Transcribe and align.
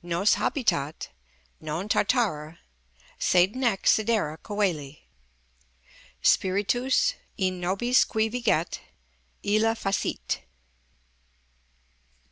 Nos 0.00 0.34
habitat, 0.34 1.08
non 1.60 1.88
tartara, 1.88 2.60
sed 3.18 3.56
nec 3.56 3.82
sidera 3.86 4.38
coeli: 4.40 5.08
Spiritus, 6.22 7.14
in 7.36 7.58
nobis 7.58 8.04
qui 8.04 8.28
viget, 8.28 8.78
illa 9.44 9.74
facit. 9.74 10.42